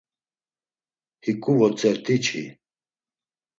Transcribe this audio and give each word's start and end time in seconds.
Hiǩu 1.23 1.53
votzert̆i 1.59 2.15
çi! 2.25 2.43